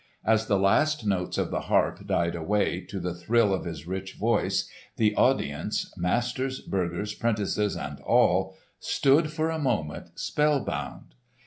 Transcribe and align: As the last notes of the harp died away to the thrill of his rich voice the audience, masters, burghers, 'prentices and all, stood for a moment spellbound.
As 0.25 0.47
the 0.47 0.57
last 0.57 1.05
notes 1.05 1.37
of 1.37 1.51
the 1.51 1.59
harp 1.69 2.07
died 2.07 2.33
away 2.33 2.81
to 2.85 2.99
the 2.99 3.13
thrill 3.13 3.53
of 3.53 3.65
his 3.65 3.85
rich 3.85 4.15
voice 4.15 4.67
the 4.97 5.13
audience, 5.15 5.93
masters, 5.95 6.59
burghers, 6.59 7.13
'prentices 7.13 7.75
and 7.77 7.99
all, 7.99 8.55
stood 8.79 9.31
for 9.31 9.51
a 9.51 9.59
moment 9.59 10.17
spellbound. 10.19 11.13